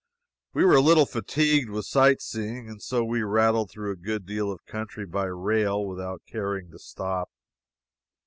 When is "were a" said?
0.65-0.81